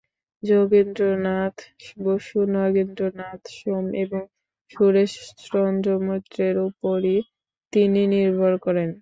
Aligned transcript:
যোগীন্দ্রনাথ 0.43 1.55
বসু, 1.99 2.37
নগেন্দ্রনাথ 2.53 3.41
সোম 3.57 3.85
এবং 4.03 4.21
সুরেশচন্দ্র 4.71 5.89
মৈত্রের 6.05 6.55
ওপরই 6.67 7.17
তিনি 7.73 8.01
নির্ভর 8.13 8.53
করেন। 8.65 8.89